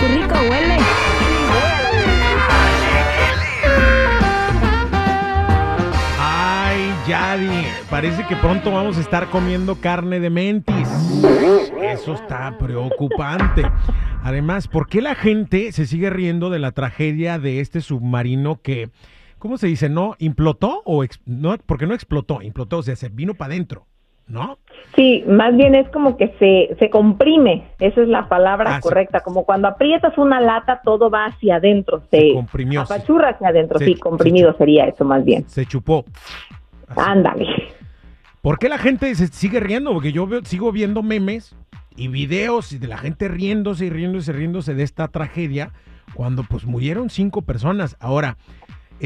qué 0.00 0.08
rico 0.08 0.34
huele. 0.48 0.76
Ay, 6.18 6.92
Yadi, 7.08 7.66
parece 7.88 8.26
que 8.26 8.36
pronto 8.36 8.70
vamos 8.72 8.96
a 8.98 9.00
estar 9.00 9.28
comiendo 9.30 9.76
carne 9.76 10.20
de 10.20 10.30
mentis. 10.30 10.88
Eso 11.82 12.14
está 12.14 12.56
preocupante. 12.58 13.62
Además, 14.22 14.68
¿por 14.68 14.86
qué 14.88 15.00
la 15.00 15.14
gente 15.14 15.72
se 15.72 15.86
sigue 15.86 16.10
riendo 16.10 16.50
de 16.50 16.58
la 16.58 16.72
tragedia 16.72 17.38
de 17.38 17.60
este 17.60 17.80
submarino 17.80 18.60
que, 18.60 18.90
¿cómo 19.38 19.56
se 19.56 19.66
dice? 19.66 19.88
¿No 19.88 20.14
implotó 20.18 20.82
o 20.84 21.04
ex- 21.04 21.20
no? 21.24 21.56
Porque 21.64 21.86
no 21.86 21.94
explotó, 21.94 22.42
implotó, 22.42 22.78
o 22.78 22.82
sea, 22.82 22.96
se 22.96 23.08
vino 23.08 23.34
para 23.34 23.54
adentro, 23.54 23.86
¿no? 24.30 24.58
Sí, 24.96 25.24
más 25.28 25.56
bien 25.56 25.74
es 25.74 25.88
como 25.90 26.16
que 26.16 26.34
se, 26.38 26.76
se 26.78 26.90
comprime, 26.90 27.64
esa 27.78 28.00
es 28.02 28.08
la 28.08 28.28
palabra 28.28 28.76
Ah, 28.76 28.80
correcta, 28.80 29.20
como 29.20 29.44
cuando 29.44 29.68
aprietas 29.68 30.16
una 30.18 30.40
lata 30.40 30.80
todo 30.82 31.10
va 31.10 31.26
hacia 31.26 31.56
adentro, 31.56 32.02
se, 32.10 32.20
Se 32.28 32.32
comprimió, 32.32 32.80
apachurra 32.82 33.30
hacia 33.30 33.48
adentro, 33.48 33.78
se- 33.78 33.84
sí, 33.86 33.94
comprimido 33.96 34.54
sería 34.56 34.86
eso 34.86 35.04
más 35.04 35.24
bien. 35.24 35.48
Se 35.48 35.66
chupó. 35.66 36.04
Así. 36.88 37.00
Ándale. 37.04 37.46
¿Por 38.42 38.58
qué 38.58 38.68
la 38.68 38.78
gente 38.78 39.14
se 39.14 39.26
sigue 39.28 39.60
riendo? 39.60 39.92
Porque 39.92 40.12
yo 40.12 40.26
veo- 40.26 40.44
sigo 40.44 40.72
viendo 40.72 41.02
memes 41.02 41.54
y 41.96 42.08
videos 42.08 42.78
de 42.80 42.86
la 42.88 42.96
gente 42.98 43.28
riéndose 43.28 43.86
y 43.86 43.90
riéndose 43.90 44.30
y 44.32 44.34
riéndose 44.34 44.74
de 44.74 44.82
esta 44.82 45.08
tragedia 45.08 45.70
cuando 46.14 46.42
pues 46.42 46.64
murieron 46.64 47.10
cinco 47.10 47.42
personas. 47.42 47.96
Ahora, 48.00 48.36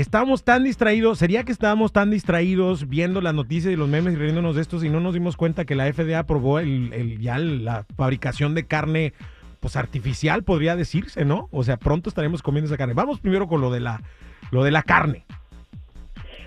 estábamos 0.01 0.45
tan 0.45 0.65
distraídos, 0.65 1.19
sería 1.19 1.45
que 1.45 1.53
estábamos 1.53 1.93
tan 1.93 2.11
distraídos 2.11 2.89
viendo 2.89 3.21
las 3.21 3.35
noticias 3.35 3.73
y 3.73 3.77
los 3.77 3.89
memes 3.89 4.15
y 4.15 4.17
riéndonos 4.17 4.57
de 4.57 4.63
estos 4.63 4.85
y 4.85 4.91
no 4.91 5.01
nos 5.01 5.15
dimos 5.15 5.37
cuenta 5.37 5.65
que 5.65 5.75
la 5.75 5.93
FDA 5.93 6.19
aprobó 6.21 6.59
el, 6.59 6.93
el- 6.93 7.21
ya 7.21 7.39
la 7.39 7.85
fabricación 7.97 8.55
de 8.55 8.67
carne 8.67 9.13
pues 9.61 9.77
artificial, 9.77 10.43
podría 10.43 10.77
decirse, 10.77 11.25
¿no? 11.25 11.49
O 11.51 11.63
sea, 11.65 11.79
pronto 11.79 12.11
estaremos 12.11 12.43
comiendo 12.43 12.67
esa 12.69 12.77
carne. 12.77 12.93
Vamos 12.93 13.19
primero 13.21 13.47
con 13.49 13.63
lo 13.63 13.71
de 13.71 13.81
la, 13.81 14.03
lo 14.51 14.63
de 14.63 14.71
la 14.71 14.83
carne. 14.83 15.25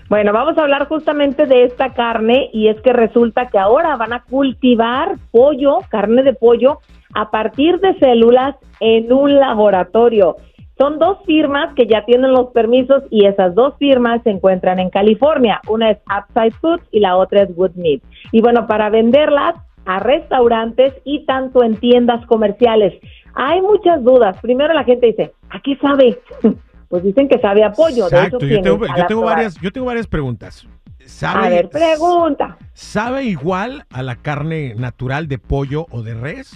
Bueno, 0.08 0.32
vamos 0.32 0.56
a 0.56 0.62
hablar 0.62 0.86
justamente 0.88 1.46
de 1.46 1.64
esta 1.64 1.92
carne 1.94 2.48
y 2.52 2.68
es 2.68 2.80
que 2.80 2.92
resulta 2.92 3.48
que 3.48 3.58
ahora 3.58 3.96
van 3.96 4.12
a 4.12 4.22
cultivar 4.22 5.16
pollo, 5.32 5.80
carne 5.90 6.22
de 6.22 6.32
pollo, 6.32 6.78
a 7.12 7.30
partir 7.30 7.78
de 7.80 7.98
células 7.98 8.54
en 8.80 9.12
un 9.12 9.34
laboratorio. 9.38 10.36
Son 10.78 11.00
dos 11.00 11.18
firmas 11.26 11.74
que 11.74 11.86
ya 11.86 12.04
tienen 12.04 12.32
los 12.32 12.52
permisos 12.52 13.02
y 13.10 13.26
esas 13.26 13.54
dos 13.54 13.74
firmas 13.78 14.22
se 14.22 14.30
encuentran 14.30 14.78
en 14.78 14.90
California. 14.90 15.60
Una 15.66 15.90
es 15.90 15.98
Upside 16.06 16.52
Foods 16.60 16.84
y 16.92 17.00
la 17.00 17.16
otra 17.16 17.42
es 17.42 17.50
Wood 17.56 17.74
Meat. 17.74 18.00
Y 18.30 18.40
bueno, 18.40 18.68
para 18.68 18.88
venderlas 18.88 19.56
a 19.86 19.98
restaurantes 19.98 20.94
y 21.04 21.24
tanto 21.26 21.64
en 21.64 21.76
tiendas 21.76 22.24
comerciales. 22.26 22.94
Hay 23.34 23.60
muchas 23.60 24.04
dudas. 24.04 24.36
Primero 24.40 24.72
la 24.72 24.84
gente 24.84 25.06
dice, 25.06 25.32
¿a 25.50 25.60
qué 25.60 25.76
sabe? 25.76 26.20
Pues 26.88 27.02
dicen 27.02 27.28
que 27.28 27.38
sabe 27.38 27.62
a 27.62 27.72
pollo. 27.72 28.06
Exacto, 28.06 28.38
de 28.38 28.48
yo 28.48 28.62
tengo, 28.62 28.86
yo 28.86 29.06
tengo 29.06 29.20
varias, 29.20 29.60
yo 29.60 29.70
tengo 29.70 29.86
varias 29.88 30.06
preguntas. 30.06 30.66
¿Sabe, 31.04 31.46
A 31.46 31.50
ver, 31.50 31.68
pregunta. 31.68 32.56
¿Sabe 32.72 33.24
igual 33.24 33.84
a 33.90 34.02
la 34.02 34.16
carne 34.16 34.74
natural 34.74 35.28
de 35.28 35.38
pollo 35.38 35.86
o 35.90 36.02
de 36.02 36.14
res? 36.14 36.50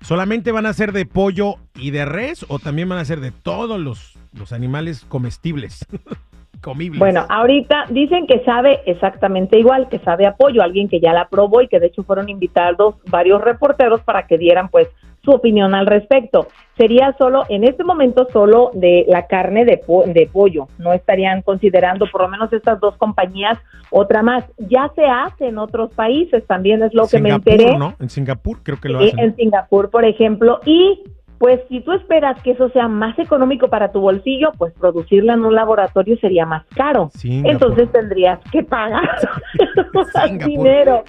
¿Solamente 0.00 0.52
van 0.52 0.66
a 0.66 0.72
ser 0.72 0.92
de 0.92 1.06
pollo 1.06 1.56
y 1.74 1.90
de 1.90 2.04
res 2.04 2.44
o 2.48 2.58
también 2.58 2.88
van 2.88 2.98
a 2.98 3.04
ser 3.04 3.20
de 3.20 3.30
todos 3.30 3.78
los, 3.78 4.18
los 4.32 4.52
animales 4.52 5.04
comestibles? 5.08 5.86
Comibles. 6.60 6.98
Bueno, 6.98 7.24
ahorita 7.28 7.86
dicen 7.88 8.26
que 8.26 8.44
sabe 8.44 8.80
exactamente 8.84 9.58
igual, 9.58 9.88
que 9.88 9.98
sabe 10.00 10.26
a 10.26 10.36
pollo, 10.36 10.62
alguien 10.62 10.90
que 10.90 11.00
ya 11.00 11.14
la 11.14 11.28
probó 11.28 11.62
y 11.62 11.68
que 11.68 11.80
de 11.80 11.86
hecho 11.86 12.02
fueron 12.02 12.28
invitados 12.28 12.96
varios 13.06 13.40
reporteros 13.40 14.02
para 14.02 14.26
que 14.26 14.36
dieran 14.36 14.68
pues 14.68 14.88
su 15.24 15.30
opinión 15.32 15.74
al 15.74 15.86
respecto. 15.86 16.48
Sería 16.76 17.14
solo, 17.18 17.44
en 17.50 17.64
este 17.64 17.84
momento, 17.84 18.26
solo 18.32 18.70
de 18.72 19.04
la 19.06 19.26
carne 19.26 19.64
de, 19.66 19.76
po- 19.78 20.04
de 20.06 20.28
pollo. 20.32 20.68
No 20.78 20.94
estarían 20.94 21.42
considerando, 21.42 22.06
por 22.10 22.22
lo 22.22 22.28
menos 22.28 22.50
estas 22.54 22.80
dos 22.80 22.96
compañías, 22.96 23.58
otra 23.90 24.22
más. 24.22 24.44
Ya 24.56 24.90
se 24.94 25.04
hace 25.04 25.48
en 25.48 25.58
otros 25.58 25.92
países, 25.92 26.46
también 26.46 26.82
es 26.82 26.94
lo 26.94 27.06
que 27.06 27.20
me 27.20 27.30
enteré. 27.30 27.76
¿no? 27.76 27.94
En 28.00 28.08
Singapur 28.08 28.62
creo 28.62 28.80
que 28.80 28.88
lo 28.88 29.00
Sí, 29.00 29.08
hacen. 29.08 29.18
en 29.20 29.36
Singapur, 29.36 29.90
por 29.90 30.06
ejemplo, 30.06 30.60
y 30.64 31.02
pues 31.40 31.58
si 31.70 31.80
tú 31.80 31.92
esperas 31.92 32.38
que 32.42 32.50
eso 32.50 32.68
sea 32.68 32.86
más 32.86 33.18
económico 33.18 33.70
para 33.70 33.90
tu 33.92 34.00
bolsillo, 34.00 34.52
pues 34.58 34.74
producirla 34.74 35.32
en 35.32 35.46
un 35.46 35.54
laboratorio 35.54 36.18
sería 36.18 36.44
más 36.44 36.66
caro. 36.76 37.08
Singapur. 37.14 37.50
Entonces 37.50 37.90
tendrías 37.92 38.38
que 38.52 38.62
pagar 38.62 39.08
más 39.94 40.38
dinero. 40.44 41.02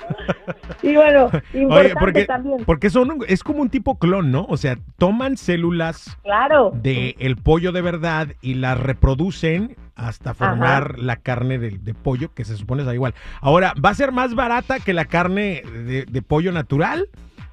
Y 0.82 0.96
bueno, 0.96 1.30
importante 1.54 1.86
Oye, 1.88 1.94
porque, 2.00 2.26
también, 2.26 2.64
porque 2.66 2.90
son, 2.90 3.12
un- 3.12 3.26
es 3.28 3.44
como 3.44 3.62
un 3.62 3.70
tipo 3.70 4.00
clon, 4.00 4.32
¿no? 4.32 4.46
O 4.48 4.56
sea, 4.56 4.78
toman 4.98 5.36
células 5.36 6.18
claro. 6.24 6.72
de 6.76 7.18
el 7.20 7.36
pollo 7.36 7.74
de 7.74 7.82
verdad 7.82 8.30
y 8.42 8.54
las 8.54 8.80
reproducen 8.80 9.76
hasta 9.96 10.34
formar 10.34 10.98
la 10.98 11.18
carne 11.18 11.58
de, 11.58 11.72
de 11.72 11.94
pollo 11.94 12.34
que 12.34 12.46
se 12.46 12.56
supone 12.56 12.84
es 12.84 12.94
igual. 12.94 13.16
Ahora, 13.42 13.74
¿va 13.84 13.90
a 13.90 13.96
ser 13.96 14.14
más 14.14 14.34
barata 14.34 14.80
que 14.80 14.94
la 14.94 15.04
carne 15.04 15.62
de, 15.86 16.06
de 16.06 16.22
pollo 16.22 16.54
natural? 16.54 17.10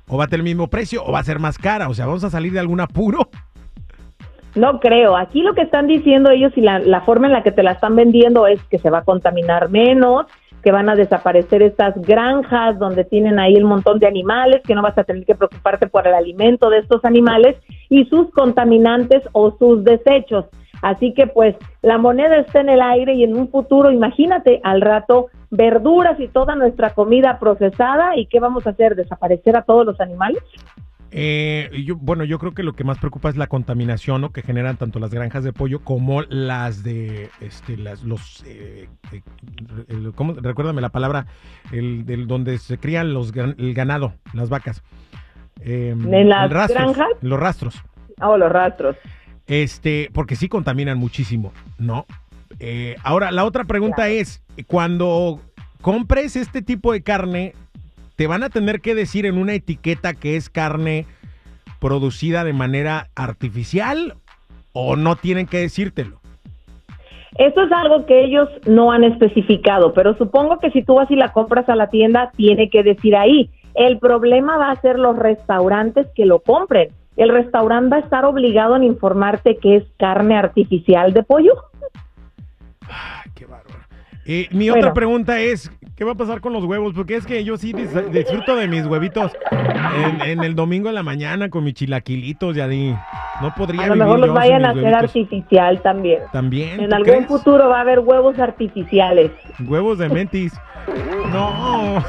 ¿O 0.08 0.16
va 0.16 0.24
a 0.24 0.26
tener 0.26 0.40
el 0.40 0.44
mismo 0.44 0.68
precio? 0.68 1.02
¿O 1.04 1.12
va 1.12 1.20
a 1.20 1.24
ser 1.24 1.38
más 1.38 1.58
cara? 1.58 1.88
O 1.88 1.94
sea, 1.94 2.06
¿vamos 2.06 2.24
a 2.24 2.30
salir 2.30 2.52
de 2.52 2.60
algún 2.60 2.80
apuro? 2.80 3.28
No 4.54 4.80
creo. 4.80 5.16
Aquí 5.16 5.42
lo 5.42 5.54
que 5.54 5.62
están 5.62 5.86
diciendo 5.86 6.30
ellos 6.30 6.52
y 6.56 6.62
la, 6.62 6.78
la 6.78 7.02
forma 7.02 7.26
en 7.26 7.34
la 7.34 7.42
que 7.42 7.52
te 7.52 7.62
la 7.62 7.72
están 7.72 7.94
vendiendo 7.94 8.46
es 8.46 8.62
que 8.64 8.78
se 8.78 8.90
va 8.90 8.98
a 8.98 9.04
contaminar 9.04 9.68
menos, 9.68 10.26
que 10.62 10.72
van 10.72 10.88
a 10.88 10.96
desaparecer 10.96 11.62
estas 11.62 11.94
granjas 12.02 12.78
donde 12.78 13.04
tienen 13.04 13.38
ahí 13.38 13.54
el 13.54 13.64
montón 13.64 13.98
de 13.98 14.06
animales, 14.06 14.62
que 14.66 14.74
no 14.74 14.82
vas 14.82 14.96
a 14.98 15.04
tener 15.04 15.24
que 15.24 15.34
preocuparte 15.34 15.86
por 15.86 16.06
el 16.06 16.14
alimento 16.14 16.70
de 16.70 16.78
estos 16.78 17.04
animales 17.04 17.56
y 17.90 18.06
sus 18.06 18.30
contaminantes 18.32 19.22
o 19.32 19.56
sus 19.58 19.84
desechos. 19.84 20.46
Así 20.82 21.12
que 21.12 21.26
pues 21.26 21.56
la 21.82 21.98
moneda 21.98 22.38
está 22.38 22.60
en 22.60 22.70
el 22.70 22.80
aire 22.80 23.14
y 23.14 23.24
en 23.24 23.36
un 23.36 23.50
futuro, 23.50 23.90
imagínate, 23.90 24.60
al 24.64 24.80
rato 24.80 25.26
verduras 25.50 26.18
y 26.20 26.28
toda 26.28 26.54
nuestra 26.54 26.90
comida 26.94 27.38
procesada 27.38 28.16
y 28.16 28.26
qué 28.26 28.40
vamos 28.40 28.66
a 28.66 28.70
hacer, 28.70 28.94
desaparecer 28.96 29.56
a 29.56 29.62
todos 29.62 29.86
los 29.86 30.00
animales. 30.00 30.42
Eh, 31.10 31.70
yo, 31.86 31.96
bueno, 31.96 32.24
yo 32.24 32.38
creo 32.38 32.52
que 32.52 32.62
lo 32.62 32.74
que 32.74 32.84
más 32.84 32.98
preocupa 32.98 33.30
es 33.30 33.36
la 33.38 33.46
contaminación 33.46 34.20
¿no? 34.20 34.30
que 34.30 34.42
generan 34.42 34.76
tanto 34.76 34.98
las 34.98 35.10
granjas 35.10 35.42
de 35.42 35.54
pollo 35.54 35.80
como 35.80 36.20
las 36.22 36.82
de 36.82 37.30
este, 37.40 37.78
las, 37.78 38.02
los, 38.02 38.44
eh, 38.46 38.90
eh, 39.12 39.22
el- 39.88 40.12
¿cómo? 40.14 40.34
recuérdame 40.34 40.82
la 40.82 40.90
palabra, 40.90 41.24
el, 41.72 42.04
del 42.04 42.26
donde 42.26 42.58
se 42.58 42.76
crían 42.76 43.14
los, 43.14 43.32
el 43.34 43.72
ganado, 43.72 44.12
las 44.34 44.50
vacas. 44.50 44.82
Eh, 45.62 45.94
¿En 45.98 46.28
las 46.28 46.44
el 46.44 46.50
rastros, 46.50 46.78
granjas? 46.78 47.08
Los 47.22 47.40
rastros. 47.40 47.82
Oh, 48.20 48.36
los 48.36 48.52
rastros. 48.52 48.96
Este, 49.46 50.10
porque 50.12 50.36
sí 50.36 50.46
contaminan 50.50 50.98
muchísimo, 50.98 51.54
¿no? 51.78 52.04
Eh, 52.60 52.96
ahora, 53.02 53.30
la 53.30 53.44
otra 53.44 53.64
pregunta 53.64 54.08
es, 54.08 54.42
cuando 54.66 55.40
compres 55.80 56.36
este 56.36 56.62
tipo 56.62 56.92
de 56.92 57.02
carne, 57.02 57.52
¿te 58.16 58.26
van 58.26 58.42
a 58.42 58.50
tener 58.50 58.80
que 58.80 58.94
decir 58.94 59.26
en 59.26 59.38
una 59.38 59.54
etiqueta 59.54 60.14
que 60.14 60.36
es 60.36 60.50
carne 60.50 61.06
producida 61.80 62.44
de 62.44 62.52
manera 62.52 63.08
artificial 63.14 64.14
o 64.72 64.96
no 64.96 65.16
tienen 65.16 65.46
que 65.46 65.58
decírtelo? 65.58 66.20
Eso 67.36 67.62
es 67.62 67.70
algo 67.70 68.04
que 68.06 68.24
ellos 68.24 68.48
no 68.66 68.90
han 68.90 69.04
especificado, 69.04 69.92
pero 69.92 70.16
supongo 70.16 70.58
que 70.58 70.70
si 70.72 70.82
tú 70.82 70.94
vas 70.94 71.10
y 71.10 71.14
la 71.14 71.32
compras 71.32 71.68
a 71.68 71.76
la 71.76 71.88
tienda, 71.88 72.32
tiene 72.36 72.68
que 72.68 72.82
decir 72.82 73.14
ahí. 73.14 73.50
El 73.74 73.98
problema 73.98 74.56
va 74.56 74.72
a 74.72 74.80
ser 74.80 74.98
los 74.98 75.16
restaurantes 75.16 76.08
que 76.16 76.26
lo 76.26 76.40
compren. 76.40 76.88
El 77.16 77.28
restaurante 77.28 77.90
va 77.90 77.96
a 77.98 78.04
estar 78.04 78.24
obligado 78.24 78.74
en 78.74 78.82
informarte 78.82 79.56
que 79.56 79.76
es 79.76 79.84
carne 79.98 80.36
artificial 80.36 81.12
de 81.12 81.22
pollo. 81.22 81.52
Qué 83.34 83.46
bárbaro. 83.46 83.88
Eh, 84.30 84.46
mi 84.50 84.68
otra 84.68 84.92
pregunta 84.92 85.40
es, 85.40 85.72
¿qué 85.96 86.04
va 86.04 86.12
a 86.12 86.14
pasar 86.14 86.42
con 86.42 86.52
los 86.52 86.62
huevos? 86.62 86.92
Porque 86.92 87.16
es 87.16 87.24
que 87.24 87.42
yo 87.44 87.56
sí 87.56 87.72
disfruto 87.72 88.56
de 88.56 88.68
mis 88.68 88.84
huevitos 88.84 89.32
en, 90.22 90.44
el 90.44 90.54
domingo 90.54 90.90
en 90.90 90.96
la 90.96 91.02
mañana 91.02 91.48
con 91.48 91.64
mis 91.64 91.72
chilaquilitos 91.72 92.54
y 92.54 92.60
ahí. 92.60 92.96
No 93.40 93.54
podría 93.54 93.84
A 93.84 93.86
lo 93.86 93.96
mejor 93.96 94.18
los 94.18 94.34
vayan 94.34 94.66
a 94.66 94.70
hacer 94.70 94.94
artificial 94.94 95.80
también. 95.80 96.20
También. 96.30 96.78
En 96.78 96.92
algún 96.92 97.26
futuro 97.26 97.70
va 97.70 97.78
a 97.78 97.80
haber 97.80 98.00
huevos 98.00 98.38
artificiales. 98.38 99.30
Huevos 99.66 99.96
de 99.96 100.10
mentis. 100.10 100.52
No. 101.32 102.04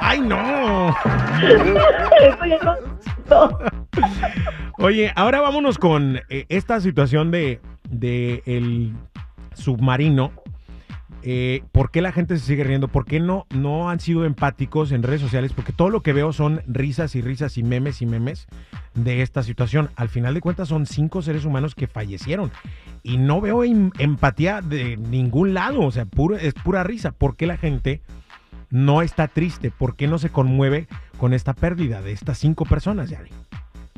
¡Ay, 0.00 0.20
no! 0.20 0.94
Oye, 4.78 5.12
ahora 5.16 5.40
vámonos 5.40 5.78
con 5.78 6.20
eh, 6.28 6.46
esta 6.48 6.80
situación 6.80 7.30
de, 7.30 7.60
de 7.92 8.42
el 8.46 8.92
submarino. 9.54 10.32
Eh, 11.24 11.62
¿Por 11.70 11.92
qué 11.92 12.02
la 12.02 12.10
gente 12.10 12.36
se 12.36 12.44
sigue 12.44 12.64
riendo? 12.64 12.88
¿Por 12.88 13.04
qué 13.04 13.20
no, 13.20 13.46
no 13.54 13.90
han 13.90 14.00
sido 14.00 14.24
empáticos 14.24 14.90
en 14.90 15.04
redes 15.04 15.20
sociales? 15.20 15.52
Porque 15.52 15.72
todo 15.72 15.88
lo 15.88 16.02
que 16.02 16.12
veo 16.12 16.32
son 16.32 16.62
risas 16.66 17.14
y 17.14 17.22
risas 17.22 17.56
y 17.58 17.62
memes 17.62 18.02
y 18.02 18.06
memes 18.06 18.48
de 18.94 19.22
esta 19.22 19.44
situación. 19.44 19.90
Al 19.94 20.08
final 20.08 20.34
de 20.34 20.40
cuentas 20.40 20.68
son 20.68 20.84
cinco 20.84 21.22
seres 21.22 21.44
humanos 21.44 21.76
que 21.76 21.86
fallecieron 21.86 22.50
y 23.04 23.18
no 23.18 23.40
veo 23.40 23.62
empatía 23.62 24.62
de 24.62 24.96
ningún 24.96 25.54
lado. 25.54 25.82
O 25.82 25.92
sea, 25.92 26.06
es 26.40 26.54
pura 26.54 26.82
risa. 26.82 27.12
¿Por 27.12 27.36
qué 27.36 27.46
la 27.46 27.56
gente 27.56 28.02
no 28.70 29.00
está 29.02 29.28
triste? 29.28 29.70
¿Por 29.70 29.94
qué 29.94 30.08
no 30.08 30.18
se 30.18 30.30
conmueve 30.30 30.88
con 31.18 31.34
esta 31.34 31.52
pérdida 31.52 32.02
de 32.02 32.10
estas 32.10 32.38
cinco 32.38 32.64
personas, 32.64 33.10
Yari? 33.10 33.30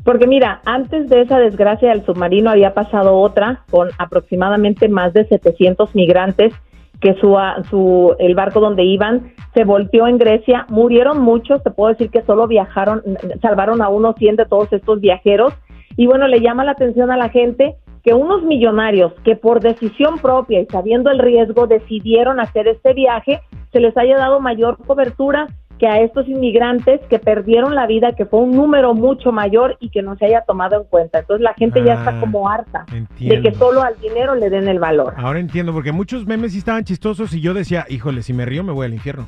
Porque 0.04 0.26
mira, 0.26 0.60
antes 0.66 1.08
de 1.08 1.22
esa 1.22 1.38
desgracia 1.38 1.88
del 1.88 2.04
submarino 2.04 2.50
había 2.50 2.74
pasado 2.74 3.16
otra 3.16 3.64
con 3.70 3.88
aproximadamente 3.98 4.88
más 4.88 5.14
de 5.14 5.26
700 5.26 5.94
migrantes 5.94 6.52
que 7.00 7.14
su, 7.14 7.36
su, 7.70 8.14
el 8.18 8.34
barco 8.34 8.60
donde 8.60 8.84
iban 8.84 9.32
se 9.54 9.64
volteó 9.64 10.06
en 10.06 10.18
Grecia, 10.18 10.66
murieron 10.68 11.20
muchos, 11.20 11.62
te 11.62 11.70
puedo 11.70 11.92
decir 11.92 12.10
que 12.10 12.22
solo 12.22 12.46
viajaron, 12.46 13.02
salvaron 13.40 13.82
a 13.82 13.88
unos 13.88 14.16
100 14.16 14.36
de 14.36 14.46
todos 14.46 14.72
estos 14.72 15.00
viajeros. 15.00 15.54
Y 15.96 16.06
bueno, 16.06 16.26
le 16.28 16.40
llama 16.40 16.64
la 16.64 16.72
atención 16.72 17.10
a 17.10 17.16
la 17.16 17.28
gente 17.28 17.76
que 18.02 18.14
unos 18.14 18.42
millonarios 18.42 19.12
que 19.24 19.36
por 19.36 19.60
decisión 19.60 20.18
propia 20.18 20.60
y 20.60 20.66
sabiendo 20.66 21.10
el 21.10 21.18
riesgo 21.18 21.66
decidieron 21.66 22.40
hacer 22.40 22.68
este 22.68 22.92
viaje, 22.92 23.40
se 23.72 23.80
les 23.80 23.96
haya 23.96 24.16
dado 24.16 24.40
mayor 24.40 24.76
cobertura 24.78 25.46
que 25.78 25.86
a 25.86 26.00
estos 26.00 26.28
inmigrantes 26.28 27.00
que 27.08 27.18
perdieron 27.18 27.74
la 27.74 27.86
vida, 27.86 28.12
que 28.12 28.26
fue 28.26 28.40
un 28.40 28.52
número 28.52 28.94
mucho 28.94 29.32
mayor 29.32 29.76
y 29.80 29.90
que 29.90 30.02
no 30.02 30.16
se 30.16 30.26
haya 30.26 30.42
tomado 30.42 30.76
en 30.76 30.84
cuenta. 30.84 31.18
Entonces 31.18 31.42
la 31.42 31.54
gente 31.54 31.82
ya 31.84 31.94
está 31.94 32.16
ah, 32.16 32.20
como 32.20 32.48
harta 32.48 32.86
de 33.18 33.42
que 33.42 33.52
solo 33.54 33.82
al 33.82 33.98
dinero 34.00 34.34
le 34.34 34.50
den 34.50 34.68
el 34.68 34.78
valor. 34.78 35.14
Ahora 35.16 35.40
entiendo, 35.40 35.72
porque 35.72 35.92
muchos 35.92 36.26
memes 36.26 36.52
sí 36.52 36.58
estaban 36.58 36.84
chistosos 36.84 37.34
y 37.34 37.40
yo 37.40 37.54
decía, 37.54 37.86
híjole, 37.88 38.22
si 38.22 38.32
me 38.32 38.44
río 38.44 38.62
me 38.62 38.72
voy 38.72 38.86
al 38.86 38.94
infierno. 38.94 39.26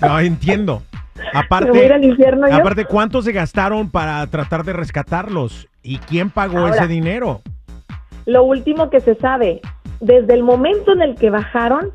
No, 0.00 0.18
entiendo. 0.18 0.82
Aparte, 1.32 1.70
aparte, 2.50 2.84
¿cuánto 2.84 3.22
se 3.22 3.32
gastaron 3.32 3.90
para 3.90 4.26
tratar 4.26 4.64
de 4.64 4.72
rescatarlos? 4.72 5.68
¿Y 5.82 5.98
quién 5.98 6.30
pagó 6.30 6.68
ese 6.68 6.86
dinero? 6.86 7.40
Lo 8.26 8.44
último 8.44 8.90
que 8.90 9.00
se 9.00 9.14
sabe, 9.14 9.60
desde 10.00 10.34
el 10.34 10.42
momento 10.42 10.92
en 10.92 11.02
el 11.02 11.14
que 11.14 11.30
bajaron, 11.30 11.90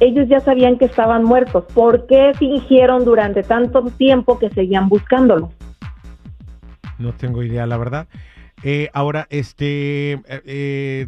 ellos 0.00 0.28
ya 0.28 0.40
sabían 0.40 0.78
que 0.78 0.86
estaban 0.86 1.24
muertos. 1.24 1.64
¿Por 1.74 2.06
qué 2.06 2.32
fingieron 2.38 3.04
durante 3.04 3.42
tanto 3.42 3.84
tiempo 3.84 4.38
que 4.38 4.50
seguían 4.50 4.88
buscándolo? 4.88 5.50
No 6.98 7.12
tengo 7.12 7.42
idea, 7.42 7.66
la 7.66 7.76
verdad. 7.76 8.08
Eh, 8.62 8.90
ahora, 8.92 9.26
este, 9.30 10.12
eh, 10.12 10.20
eh, 10.44 11.06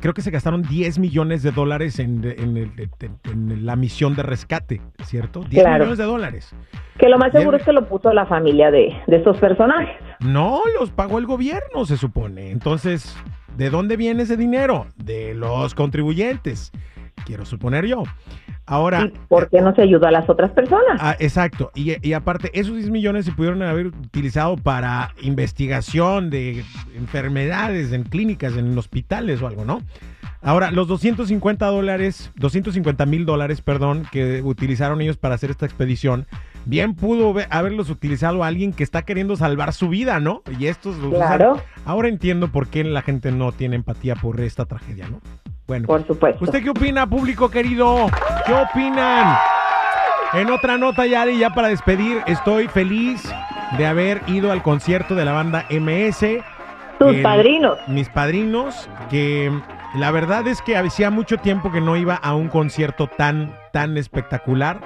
creo 0.00 0.14
que 0.14 0.22
se 0.22 0.30
gastaron 0.30 0.62
10 0.62 0.98
millones 1.00 1.42
de 1.42 1.50
dólares 1.50 1.98
en, 1.98 2.22
la 3.64 3.74
misión 3.74 4.14
de 4.14 4.22
rescate, 4.22 4.80
¿cierto? 5.02 5.40
10 5.42 5.66
millones 5.66 5.98
de 5.98 6.04
dólares. 6.04 6.54
Que 6.98 7.08
lo 7.08 7.18
más 7.18 7.32
seguro 7.32 7.56
es 7.56 7.64
que 7.64 7.72
lo 7.72 7.88
puso 7.88 8.12
la 8.12 8.26
familia 8.26 8.70
de, 8.70 8.96
de 9.08 9.16
esos 9.16 9.36
personajes. 9.38 9.96
No, 10.20 10.60
los 10.78 10.90
pagó 10.90 11.18
el 11.18 11.26
gobierno, 11.26 11.84
se 11.84 11.96
supone. 11.96 12.50
Entonces, 12.50 13.16
¿de 13.56 13.70
dónde 13.70 13.96
viene 13.96 14.22
ese 14.22 14.36
dinero? 14.36 14.86
De 14.96 15.34
los 15.34 15.74
contribuyentes 15.74 16.70
quiero 17.24 17.44
suponer 17.44 17.86
yo. 17.86 18.04
Ahora. 18.66 19.10
¿Por 19.28 19.50
qué 19.50 19.60
no 19.60 19.74
se 19.74 19.82
ayudó 19.82 20.06
a 20.06 20.10
las 20.10 20.28
otras 20.28 20.50
personas? 20.52 20.98
Ah, 21.00 21.16
exacto. 21.18 21.70
Y, 21.74 22.12
aparte, 22.12 22.50
esos 22.58 22.76
10 22.76 22.90
millones 22.90 23.26
se 23.26 23.32
pudieron 23.32 23.62
haber 23.62 23.88
utilizado 23.88 24.56
para 24.56 25.12
investigación 25.22 26.30
de 26.30 26.64
enfermedades 26.96 27.92
en 27.92 28.04
clínicas, 28.04 28.56
en 28.56 28.76
hospitales 28.78 29.42
o 29.42 29.46
algo, 29.46 29.64
¿no? 29.64 29.82
Ahora, 30.40 30.70
los 30.70 30.88
250 30.88 31.66
dólares, 31.66 32.30
250 32.36 33.06
mil 33.06 33.24
dólares, 33.24 33.62
perdón, 33.62 34.06
que 34.12 34.42
utilizaron 34.42 35.00
ellos 35.00 35.16
para 35.16 35.34
hacer 35.34 35.50
esta 35.50 35.64
expedición, 35.64 36.26
bien 36.66 36.94
pudo 36.94 37.34
haberlos 37.48 37.88
utilizado 37.88 38.44
alguien 38.44 38.74
que 38.74 38.82
está 38.82 39.02
queriendo 39.02 39.36
salvar 39.36 39.72
su 39.72 39.88
vida, 39.88 40.20
¿no? 40.20 40.42
Y 40.58 40.66
estos 40.66 40.96
Claro. 40.96 41.62
Ahora 41.86 42.08
entiendo 42.08 42.48
por 42.48 42.68
qué 42.68 42.84
la 42.84 43.00
gente 43.00 43.32
no 43.32 43.52
tiene 43.52 43.76
empatía 43.76 44.16
por 44.16 44.40
esta 44.40 44.66
tragedia, 44.66 45.08
¿no? 45.08 45.20
Bueno, 45.66 45.86
por 45.86 46.06
supuesto. 46.06 46.44
¿Usted 46.44 46.62
qué 46.62 46.70
opina, 46.70 47.06
público 47.06 47.48
querido? 47.48 48.06
¿Qué 48.46 48.52
opinan? 48.52 49.38
En 50.34 50.50
otra 50.50 50.76
nota, 50.76 51.06
Yari, 51.06 51.38
ya 51.38 51.50
para 51.50 51.68
despedir, 51.68 52.22
estoy 52.26 52.68
feliz 52.68 53.22
de 53.78 53.86
haber 53.86 54.20
ido 54.26 54.52
al 54.52 54.62
concierto 54.62 55.14
de 55.14 55.24
la 55.24 55.32
banda 55.32 55.64
MS. 55.70 56.42
Tus 56.98 57.16
padrinos. 57.22 57.78
Mis 57.88 58.08
padrinos, 58.08 58.88
que 59.10 59.50
la 59.94 60.10
verdad 60.10 60.46
es 60.46 60.60
que 60.60 60.76
hacía 60.76 61.10
mucho 61.10 61.38
tiempo 61.38 61.72
que 61.72 61.80
no 61.80 61.96
iba 61.96 62.14
a 62.16 62.34
un 62.34 62.48
concierto 62.48 63.06
tan, 63.06 63.56
tan 63.72 63.96
espectacular 63.96 64.80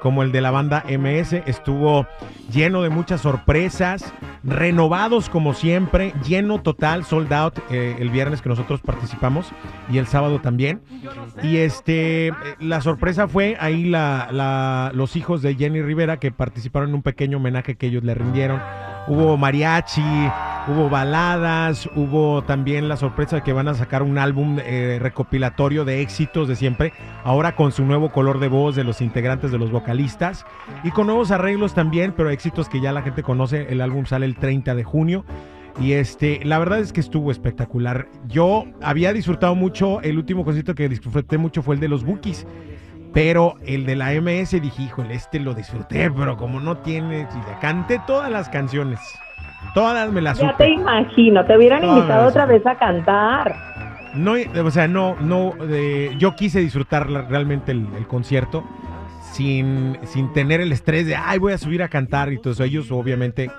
como 0.00 0.22
el 0.22 0.32
de 0.32 0.40
la 0.40 0.50
banda 0.50 0.84
MS. 0.88 1.34
Estuvo 1.46 2.06
lleno 2.52 2.82
de 2.82 2.90
muchas 2.90 3.20
sorpresas, 3.20 4.12
renovados 4.42 5.28
como 5.28 5.54
siempre, 5.54 6.12
lleno 6.26 6.60
total, 6.62 7.04
sold 7.04 7.32
out 7.32 7.58
eh, 7.70 7.96
el 7.98 8.10
viernes 8.10 8.42
que 8.42 8.48
nosotros 8.48 8.80
participamos 8.80 9.52
y 9.90 9.98
el 9.98 10.06
sábado 10.06 10.40
también. 10.40 10.80
Y 11.42 11.58
este, 11.58 12.32
la 12.58 12.80
sorpresa 12.80 13.28
fue 13.28 13.56
ahí 13.60 13.84
la, 13.84 14.90
los 14.94 15.16
hijos 15.16 15.42
de 15.42 15.54
Jenny 15.54 15.82
Rivera 15.82 16.18
que 16.18 16.32
participaron 16.32 16.90
en 16.90 16.96
un 16.96 17.02
pequeño 17.02 17.38
homenaje 17.38 17.76
que 17.76 17.86
ellos 17.86 18.02
le 18.04 18.14
rindieron. 18.14 18.60
Hubo 19.06 19.36
mariachi, 19.36 20.02
hubo 20.70 20.88
baladas, 20.88 21.88
hubo 21.96 22.42
también 22.42 22.88
la 22.88 22.96
sorpresa 22.96 23.36
de 23.36 23.42
que 23.42 23.52
van 23.52 23.68
a 23.68 23.74
sacar 23.74 24.02
un 24.02 24.18
álbum 24.18 24.58
eh, 24.60 24.98
recopilatorio 25.00 25.84
de 25.84 26.00
éxitos 26.00 26.48
de 26.48 26.56
siempre, 26.56 26.92
ahora 27.24 27.56
con 27.56 27.72
su 27.72 27.84
nuevo 27.84 28.10
color 28.10 28.38
de 28.38 28.48
voz 28.48 28.76
de 28.76 28.84
los 28.84 29.00
integrantes 29.00 29.50
de 29.50 29.58
los 29.58 29.70
vocalistas 29.70 30.46
y 30.84 30.90
con 30.90 31.06
nuevos 31.06 31.30
arreglos 31.30 31.74
también, 31.74 32.12
pero 32.16 32.30
éxitos 32.30 32.68
que 32.68 32.80
ya 32.80 32.92
la 32.92 33.02
gente 33.02 33.22
conoce. 33.22 33.66
El 33.70 33.80
álbum 33.80 34.06
sale 34.06 34.26
el 34.26 34.36
30 34.36 34.74
de 34.74 34.84
junio. 34.84 35.24
Y 35.80 35.92
este, 35.92 36.40
la 36.44 36.58
verdad 36.58 36.80
es 36.80 36.92
que 36.92 37.00
estuvo 37.00 37.30
espectacular. 37.30 38.08
Yo 38.26 38.64
había 38.82 39.12
disfrutado 39.12 39.54
mucho, 39.54 40.00
el 40.02 40.18
último 40.18 40.44
concierto 40.44 40.74
que 40.74 40.88
disfruté 40.88 41.38
mucho 41.38 41.62
fue 41.62 41.76
el 41.76 41.80
de 41.80 41.88
los 41.88 42.04
Bookies. 42.04 42.46
Pero 43.12 43.56
el 43.64 43.86
de 43.86 43.96
la 43.96 44.12
MS 44.12 44.50
dije, 44.50 44.82
híjole, 44.82 45.14
este 45.14 45.40
lo 45.40 45.54
disfruté, 45.54 46.10
pero 46.10 46.36
como 46.36 46.60
no 46.60 46.78
tiene, 46.78 47.26
canté 47.60 48.00
todas 48.06 48.30
las 48.30 48.48
canciones. 48.48 49.00
Todas 49.74 50.10
me 50.12 50.20
las 50.20 50.38
Ya 50.38 50.56
te 50.56 50.68
imagino, 50.68 51.44
te 51.44 51.56
hubieran 51.56 51.84
invitado 51.84 52.28
otra 52.28 52.46
vez 52.46 52.66
a 52.66 52.76
cantar. 52.76 53.54
No, 54.14 54.34
o 54.64 54.70
sea, 54.70 54.88
no, 54.88 55.16
no, 55.20 55.54
yo 56.18 56.34
quise 56.34 56.60
disfrutar 56.60 57.08
realmente 57.08 57.72
el, 57.72 58.06
concierto 58.08 58.64
sin, 59.32 59.96
sin 60.04 60.32
tener 60.32 60.60
el 60.60 60.72
estrés 60.72 61.06
de, 61.06 61.14
ay, 61.14 61.38
voy 61.38 61.52
a 61.52 61.58
subir 61.58 61.82
a 61.82 61.88
cantar 61.88 62.32
y 62.32 62.38
todo 62.38 62.52
eso. 62.52 62.64
Ellos 62.64 62.90
obviamente 62.90 63.50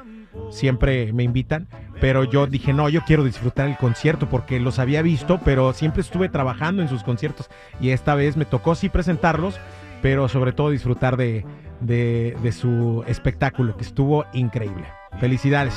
siempre 0.49 1.13
me 1.13 1.23
invitan, 1.23 1.67
pero 2.01 2.25
yo 2.25 2.47
dije, 2.47 2.73
no, 2.73 2.89
yo 2.89 3.01
quiero 3.05 3.23
disfrutar 3.23 3.69
el 3.69 3.77
concierto 3.77 4.27
porque 4.27 4.59
los 4.59 4.79
había 4.79 5.01
visto, 5.01 5.39
pero 5.45 5.71
siempre 5.71 6.01
estuve 6.01 6.27
trabajando 6.27 6.81
en 6.81 6.89
sus 6.89 7.03
conciertos 7.03 7.49
y 7.79 7.91
esta 7.91 8.15
vez 8.15 8.35
me 8.35 8.45
tocó 8.45 8.75
sí 8.75 8.89
presentarlos, 8.89 9.59
pero 10.01 10.27
sobre 10.27 10.51
todo 10.51 10.69
disfrutar 10.69 11.15
de, 11.15 11.45
de 11.79 12.51
su 12.51 13.05
espectáculo, 13.07 13.77
que 13.77 13.83
estuvo 13.83 14.25
increíble. 14.33 14.85
Felicidades. 15.19 15.73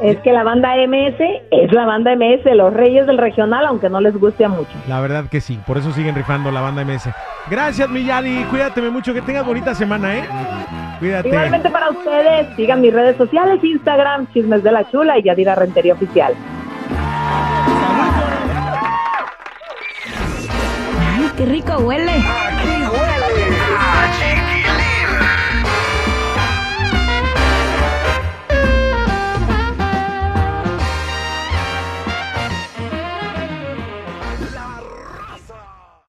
Es 0.00 0.16
que 0.18 0.32
la 0.32 0.44
banda 0.44 0.74
MS 0.76 1.16
es 1.50 1.72
la 1.72 1.84
banda 1.84 2.14
MS, 2.14 2.44
los 2.54 2.72
reyes 2.72 3.04
del 3.06 3.18
regional, 3.18 3.66
aunque 3.66 3.88
no 3.88 4.00
les 4.00 4.16
guste 4.16 4.44
a 4.44 4.48
muchos. 4.48 4.76
La 4.86 5.00
verdad 5.00 5.24
que 5.28 5.40
sí, 5.40 5.58
por 5.66 5.76
eso 5.76 5.90
siguen 5.92 6.14
rifando 6.14 6.52
la 6.52 6.60
banda 6.60 6.84
MS. 6.84 7.08
Gracias, 7.50 7.88
Millani, 7.88 8.44
cuídate 8.44 8.80
mucho, 8.82 9.12
que 9.12 9.22
tengas 9.22 9.44
bonita 9.44 9.74
semana, 9.74 10.16
¿eh? 10.16 10.24
Cuídate. 11.00 11.28
Igualmente 11.28 11.68
para 11.70 11.90
ustedes, 11.90 12.46
sigan 12.54 12.80
mis 12.80 12.92
redes 12.94 13.16
sociales, 13.16 13.62
Instagram, 13.64 14.28
Chismes 14.32 14.62
de 14.62 14.70
la 14.70 14.88
Chula 14.88 15.18
y 15.18 15.22
Yadira 15.24 15.56
Rentería 15.56 15.94
Oficial. 15.94 16.34
Ay, 21.16 21.30
qué 21.36 21.44
rico 21.44 21.76
huele. 21.78 22.12